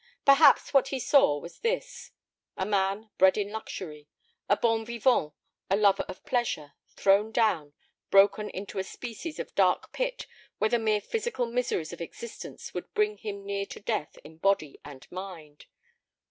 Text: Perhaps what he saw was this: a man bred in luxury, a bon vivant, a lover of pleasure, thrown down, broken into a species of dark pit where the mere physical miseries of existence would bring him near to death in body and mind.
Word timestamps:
Perhaps 0.25 0.73
what 0.73 0.87
he 0.87 0.99
saw 0.99 1.37
was 1.37 1.59
this: 1.59 2.09
a 2.57 2.65
man 2.65 3.11
bred 3.19 3.37
in 3.37 3.51
luxury, 3.51 4.07
a 4.49 4.57
bon 4.57 4.83
vivant, 4.83 5.33
a 5.69 5.75
lover 5.75 6.03
of 6.07 6.25
pleasure, 6.25 6.73
thrown 6.95 7.31
down, 7.31 7.73
broken 8.09 8.49
into 8.49 8.79
a 8.79 8.83
species 8.83 9.37
of 9.37 9.53
dark 9.53 9.91
pit 9.93 10.25
where 10.57 10.71
the 10.71 10.79
mere 10.79 11.01
physical 11.01 11.45
miseries 11.45 11.93
of 11.93 12.01
existence 12.01 12.73
would 12.73 12.91
bring 12.95 13.19
him 13.19 13.45
near 13.45 13.67
to 13.67 13.79
death 13.79 14.17
in 14.23 14.37
body 14.37 14.79
and 14.83 15.05
mind. 15.11 15.67